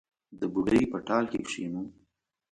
د 0.39 0.41
بوډۍ 0.53 0.83
په 0.91 0.97
ټال 1.07 1.25
کې 1.31 1.39
کښېنو 1.47 1.81